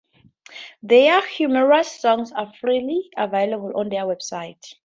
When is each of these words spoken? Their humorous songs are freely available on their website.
Their 0.81 1.23
humorous 1.27 1.91
songs 2.01 2.31
are 2.31 2.51
freely 2.59 3.11
available 3.17 3.73
on 3.75 3.89
their 3.89 4.05
website. 4.05 4.73